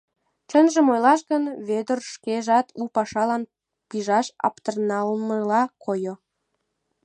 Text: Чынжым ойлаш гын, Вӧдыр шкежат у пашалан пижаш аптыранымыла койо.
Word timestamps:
Чынжым 0.49 0.87
ойлаш 0.93 1.21
гын, 1.31 1.43
Вӧдыр 1.67 1.99
шкежат 2.13 2.67
у 2.81 2.83
пашалан 2.95 3.43
пижаш 3.89 4.27
аптыранымыла 4.47 5.61
койо. 5.83 6.13